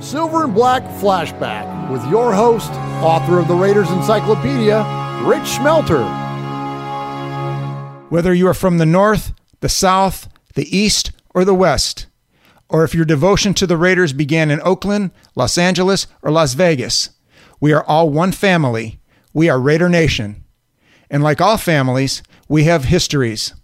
[0.00, 2.70] Silver and Black Flashback with your host,
[3.02, 4.78] author of the Raiders Encyclopedia,
[5.24, 6.04] Rich Schmelter.
[8.10, 12.08] Whether you are from the North, the South, the East, or the West,
[12.68, 17.10] or if your devotion to the Raiders began in Oakland, Los Angeles, or Las Vegas,
[17.58, 19.00] we are all one family.
[19.32, 20.44] We are Raider Nation.
[21.10, 23.54] And like all families, we have histories.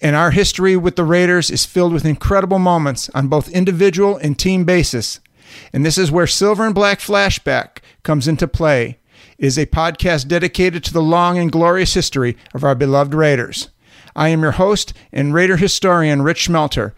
[0.00, 4.38] And our history with the Raiders is filled with incredible moments on both individual and
[4.38, 5.20] team basis.
[5.72, 8.98] And this is where Silver and Black Flashback comes into play.
[9.38, 13.68] It is a podcast dedicated to the long and glorious history of our beloved Raiders.
[14.16, 16.92] I am your host and Raider historian, Rich Schmelter,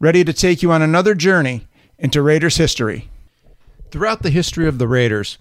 [0.00, 1.66] ready to take you on another journey
[1.98, 3.10] into Raiders history.
[3.90, 5.38] Throughout the history of the Raiders,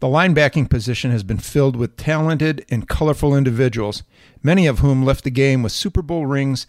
[0.00, 4.02] the linebacking position has been filled with talented and colorful individuals,
[4.42, 6.66] many of whom left the game with Super Bowl rings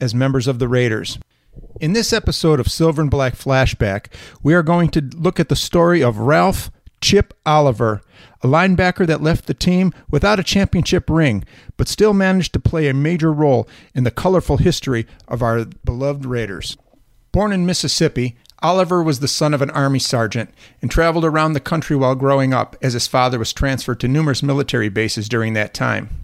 [0.00, 1.18] as members of the Raiders.
[1.80, 4.06] In this episode of Silver and Black Flashback,
[4.42, 8.00] we are going to look at the story of Ralph Chip Oliver,
[8.42, 11.44] a linebacker that left the team without a championship ring,
[11.76, 16.24] but still managed to play a major role in the colorful history of our beloved
[16.24, 16.78] Raiders.
[17.32, 20.48] Born in Mississippi, Oliver was the son of an Army sergeant
[20.80, 24.42] and traveled around the country while growing up, as his father was transferred to numerous
[24.42, 26.23] military bases during that time.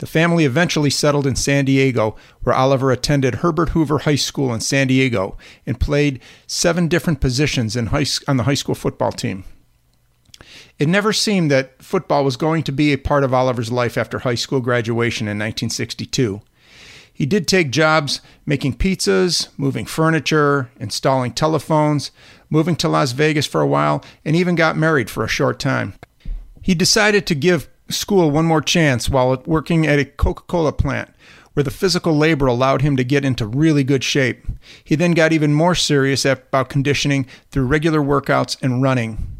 [0.00, 4.60] The family eventually settled in San Diego, where Oliver attended Herbert Hoover High School in
[4.60, 9.44] San Diego and played seven different positions high, on the high school football team.
[10.78, 14.20] It never seemed that football was going to be a part of Oliver's life after
[14.20, 16.40] high school graduation in 1962.
[17.12, 22.10] He did take jobs making pizzas, moving furniture, installing telephones,
[22.48, 25.92] moving to Las Vegas for a while, and even got married for a short time.
[26.62, 31.10] He decided to give school one more chance while working at a Coca Cola plant,
[31.54, 34.46] where the physical labor allowed him to get into really good shape.
[34.82, 39.36] He then got even more serious about conditioning through regular workouts and running.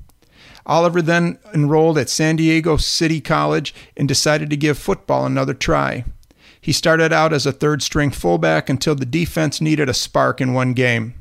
[0.67, 6.05] Oliver then enrolled at San Diego City College and decided to give football another try.
[6.61, 10.53] He started out as a third string fullback until the defense needed a spark in
[10.53, 11.15] one game.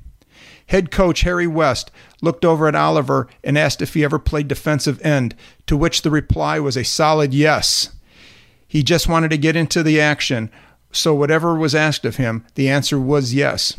[0.69, 1.89] Head coach Harry West
[2.21, 5.35] looked over at Oliver and asked if he ever played defensive end,
[5.65, 7.89] to which the reply was a solid yes.
[8.67, 10.51] He just wanted to get into the action,
[10.91, 13.77] so whatever was asked of him, the answer was yes.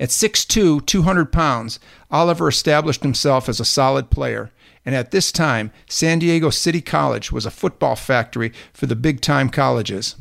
[0.00, 1.78] At 6'2, 200 pounds,
[2.10, 4.50] Oliver established himself as a solid player,
[4.84, 9.20] and at this time, San Diego City College was a football factory for the big
[9.20, 10.16] time colleges.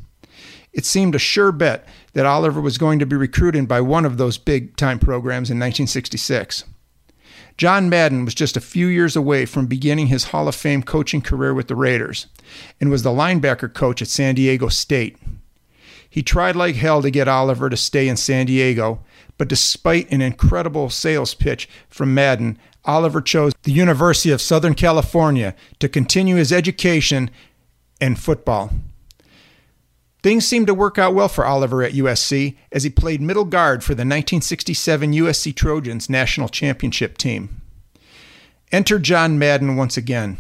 [0.76, 4.18] It seemed a sure bet that Oliver was going to be recruited by one of
[4.18, 6.66] those big time programs in 1966.
[7.58, 11.22] John Madden was just a few years away from beginning his Hall of Fame coaching
[11.22, 12.28] career with the Raiders
[12.82, 15.18] and was the linebacker coach at San Diego State.
[16.10, 19.00] He tried like hell to get Oliver to stay in San Diego,
[19.38, 25.56] but despite an incredible sales pitch from Madden, Oliver chose the University of Southern California
[25.80, 27.32] to continue his education
[28.02, 28.72] and football.
[30.26, 33.84] Things seemed to work out well for Oliver at USC as he played middle guard
[33.84, 37.62] for the 1967 USC Trojans national championship team.
[38.72, 40.38] Enter John Madden once again.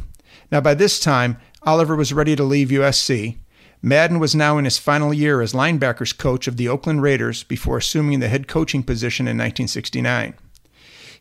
[0.52, 3.38] Now, by this time, Oliver was ready to leave USC.
[3.80, 7.78] Madden was now in his final year as linebackers coach of the Oakland Raiders before
[7.78, 10.34] assuming the head coaching position in 1969.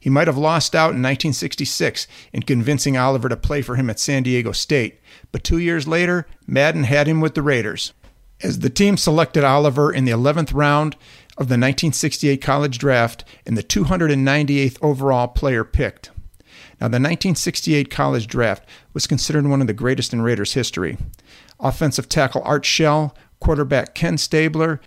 [0.00, 4.00] He might have lost out in 1966 in convincing Oliver to play for him at
[4.00, 5.00] San Diego State,
[5.32, 7.93] but two years later, Madden had him with the Raiders
[8.44, 10.94] as the team selected Oliver in the 11th round
[11.38, 16.11] of the 1968 college draft and the 298th overall player picked.
[16.81, 20.99] Now, the 1968 college draft was considered one of the greatest in Raiders history.
[21.58, 24.81] Offensive tackle Art Shell, quarterback Ken Stabler,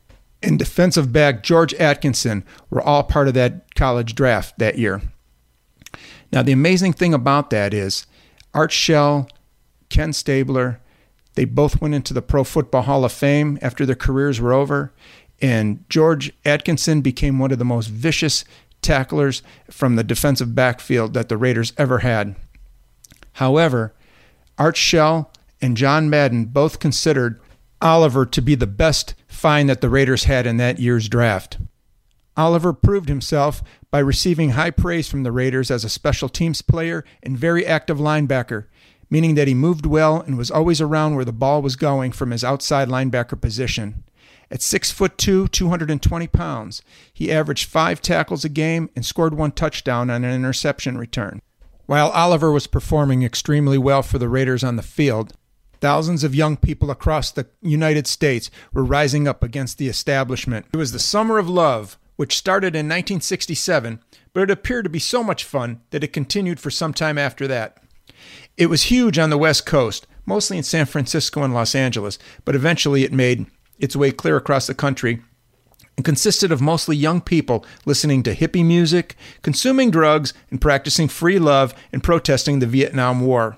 [0.43, 5.01] and defensive back George Atkinson were all part of that college draft that year.
[6.31, 8.05] Now, the amazing thing about that is
[8.53, 9.29] Art Shell,
[9.89, 10.79] Ken Stabler,
[11.37, 14.91] they both went into the Pro Football Hall of Fame after their careers were over.
[15.39, 18.43] And George Atkinson became one of the most vicious
[18.81, 22.35] tacklers from the defensive backfield that the Raiders ever had.
[23.33, 23.93] However,
[24.57, 25.31] Art Shell
[25.61, 27.39] and John Madden both considered
[27.83, 31.59] Oliver to be the best find that the Raiders had in that year's draft.
[32.35, 33.61] Oliver proved himself
[33.91, 37.99] by receiving high praise from the Raiders as a special teams player and very active
[37.99, 38.65] linebacker,
[39.09, 42.31] meaning that he moved well and was always around where the ball was going from
[42.31, 44.03] his outside linebacker position.
[44.49, 46.81] At 6 foot 2, 220 pounds,
[47.13, 51.41] he averaged 5 tackles a game and scored one touchdown on an interception return.
[51.85, 55.33] While Oliver was performing extremely well for the Raiders on the field,
[55.79, 60.65] thousands of young people across the United States were rising up against the establishment.
[60.73, 64.01] It was the summer of love, which started in 1967,
[64.33, 67.47] but it appeared to be so much fun that it continued for some time after
[67.47, 67.77] that.
[68.57, 72.55] It was huge on the West Coast, mostly in San Francisco and Los Angeles, but
[72.55, 73.45] eventually it made
[73.79, 75.21] its way clear across the country
[75.95, 81.39] and consisted of mostly young people listening to hippie music, consuming drugs, and practicing free
[81.39, 83.57] love and protesting the Vietnam War.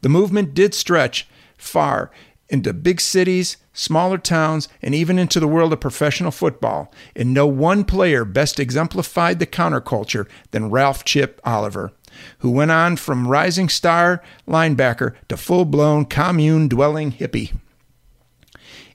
[0.00, 1.28] The movement did stretch
[1.58, 2.10] far
[2.48, 7.46] into big cities, smaller towns, and even into the world of professional football, and no
[7.46, 11.92] one player best exemplified the counterculture than Ralph Chip Oliver,
[12.38, 17.52] who went on from rising star linebacker to full blown commune dwelling hippie.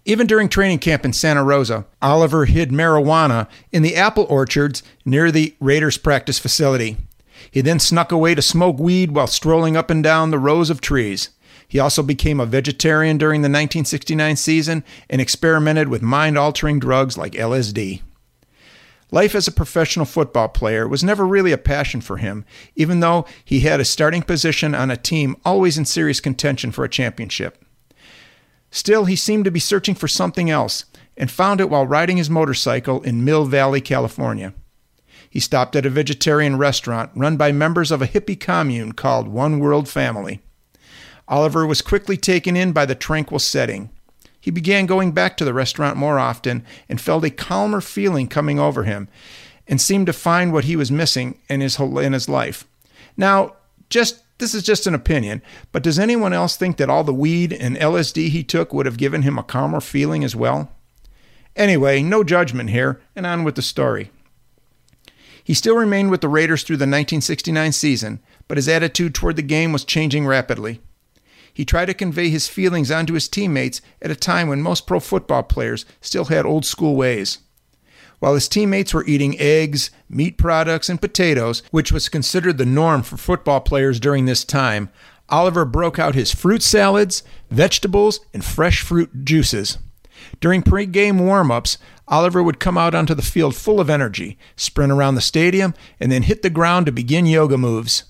[0.05, 5.31] Even during training camp in Santa Rosa, Oliver hid marijuana in the apple orchards near
[5.31, 6.95] the Raiders practice facility.
[7.51, 10.79] He then snuck away to smoke weed while strolling up and down the rows of
[10.79, 11.31] trees.
[11.67, 17.17] He also became a vegetarian during the 1969 season and experimented with mind altering drugs
[17.17, 18.01] like LSD.
[19.09, 22.43] Life as a professional football player was never really a passion for him,
[22.75, 26.83] even though he had a starting position on a team always in serious contention for
[26.83, 27.63] a championship.
[28.69, 32.29] Still, he seemed to be searching for something else and found it while riding his
[32.29, 34.53] motorcycle in Mill Valley, California.
[35.29, 39.59] He stopped at a vegetarian restaurant run by members of a hippie commune called One
[39.59, 40.41] World Family.
[41.27, 43.89] Oliver was quickly taken in by the tranquil setting.
[44.47, 48.59] He began going back to the restaurant more often and felt a calmer feeling coming
[48.59, 49.09] over him
[49.67, 52.65] and seemed to find what he was missing in his, in his life.
[53.17, 53.57] Now,
[53.89, 55.41] just this is just an opinion,
[55.73, 58.95] but does anyone else think that all the weed and LSD he took would have
[58.95, 60.71] given him a calmer feeling as well?
[61.57, 64.11] Anyway, no judgment here, and on with the story.
[65.43, 69.41] He still remained with the Raiders through the 1969 season, but his attitude toward the
[69.41, 70.79] game was changing rapidly.
[71.57, 74.99] He tried to convey his feelings onto his teammates at a time when most pro
[74.99, 77.39] football players still had old school ways.
[78.19, 83.01] While his teammates were eating eggs, meat products, and potatoes, which was considered the norm
[83.01, 84.91] for football players during this time,
[85.29, 89.79] Oliver broke out his fruit salads, vegetables, and fresh fruit juices.
[90.39, 95.15] During pre-game warm-ups, Oliver would come out onto the field full of energy, sprint around
[95.15, 98.03] the stadium, and then hit the ground to begin yoga moves.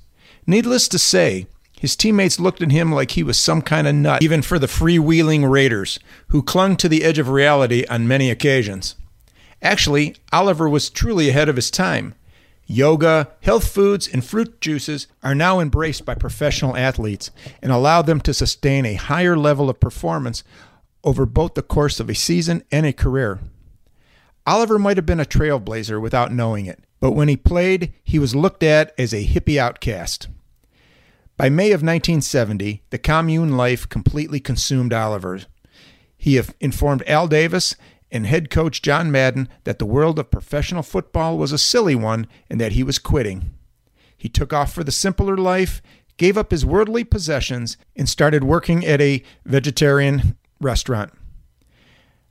[0.46, 1.48] Needless to say,
[1.80, 4.68] his teammates looked at him like he was some kind of nut, even for the
[4.68, 8.96] freewheeling Raiders, who clung to the edge of reality on many occasions.
[9.62, 12.16] Actually, Oliver was truly ahead of his time.
[12.66, 17.32] Yoga, health foods, and fruit juices are now embraced by professional athletes
[17.62, 20.44] and allow them to sustain a higher level of performance
[21.04, 23.40] over both the course of a season and a career.
[24.46, 28.36] Oliver might have been a trailblazer without knowing it, but when he played, he was
[28.36, 30.28] looked at as a hippie outcast.
[31.38, 35.42] By May of 1970, the commune life completely consumed Oliver.
[36.18, 37.76] He informed Al Davis
[38.12, 42.26] and head coach John Madden that the world of professional football was a silly one
[42.50, 43.52] and that he was quitting.
[44.18, 45.80] He took off for the simpler life,
[46.18, 51.14] gave up his worldly possessions, and started working at a vegetarian restaurant.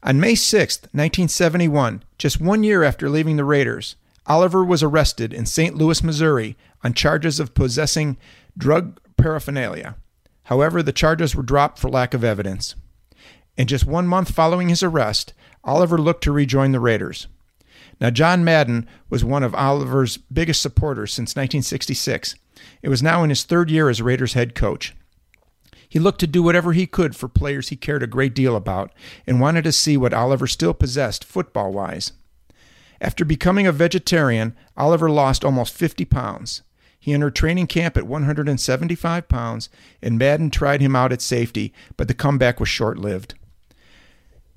[0.03, 3.95] On May 6, 1971, just one year after leaving the Raiders,
[4.27, 5.77] Oliver was arrested in St.
[5.77, 8.17] Louis, Missouri on charges of possessing
[8.57, 9.97] drug paraphernalia.
[10.45, 12.75] However, the charges were dropped for lack of evidence.
[13.59, 15.33] And just one month following his arrest,
[15.65, 17.27] Oliver looked to rejoin the Raiders.
[18.01, 22.37] Now, John Madden was one of Oliver's biggest supporters since 1966.
[22.83, 24.95] It was now in his third year as Raiders head coach.
[25.89, 28.93] He looked to do whatever he could for players he cared a great deal about
[29.27, 32.13] and wanted to see what Oliver still possessed football wise.
[33.01, 36.63] After becoming a vegetarian, Oliver lost almost 50 pounds.
[37.07, 39.69] He entered training camp at 175 pounds,
[40.03, 43.35] and Madden tried him out at safety, but the comeback was short lived.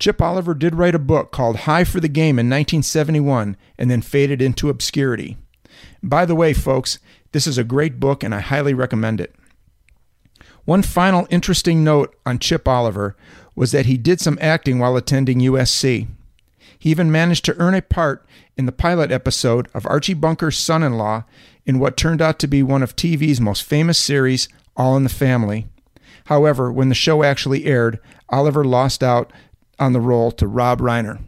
[0.00, 4.02] Chip Oliver did write a book called High for the Game in 1971 and then
[4.02, 5.36] faded into obscurity.
[6.02, 6.98] By the way, folks,
[7.30, 9.32] this is a great book and I highly recommend it.
[10.64, 13.16] One final interesting note on Chip Oliver
[13.54, 16.08] was that he did some acting while attending USC.
[16.80, 20.82] He even managed to earn a part in the pilot episode of Archie Bunker's son
[20.82, 21.24] in law
[21.66, 25.10] in what turned out to be one of TV's most famous series, All in the
[25.10, 25.68] Family.
[26.24, 29.30] However, when the show actually aired, Oliver lost out
[29.78, 31.22] on the role to Rob Reiner.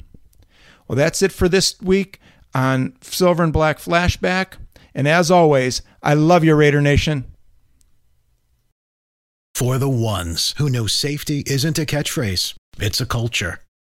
[0.89, 2.19] Well, that's it for this week
[2.55, 4.55] on Silver and Black Flashback.
[4.95, 7.27] And as always, I love you, Raider Nation.
[9.55, 13.61] For the ones who know safety isn't a catchphrase, it's a culture.